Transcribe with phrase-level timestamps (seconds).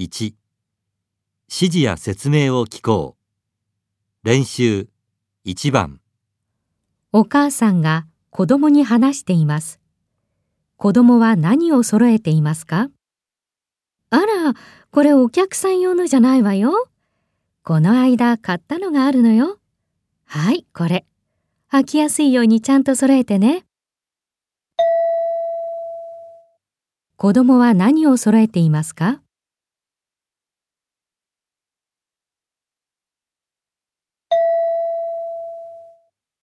[0.00, 0.34] 1指
[1.48, 3.18] 示や説明を聞こ
[4.24, 4.88] う練習
[5.44, 6.00] 1番
[7.12, 9.78] お母さんが子供に話しています。
[10.78, 12.88] 子供は何を揃えていますか？
[14.08, 14.54] あら、
[14.90, 16.88] これお客さん用のじゃないわよ。
[17.62, 19.58] この間買ったのがあるのよ。
[20.24, 21.04] はい、これ。
[21.70, 23.66] 履きやすいようにちゃんと揃えてね。
[27.18, 29.20] 子供は何を揃えていますか？